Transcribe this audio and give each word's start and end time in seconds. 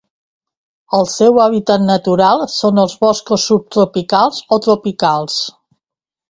El 0.99 1.03
seu 1.15 1.35
hàbitat 1.43 1.83
natural 1.89 2.41
són 2.53 2.81
els 2.85 2.95
boscos 3.05 3.45
subtropicals 3.51 4.41
o 4.57 4.61
tropicals. 4.69 5.39